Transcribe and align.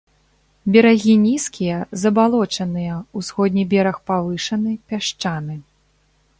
Берагі 0.75 1.13
нізкія, 1.25 1.77
забалочаныя, 2.05 2.97
усходні 3.21 3.67
бераг 3.77 3.97
павышаны, 4.11 4.71
пясчаны. 4.91 5.55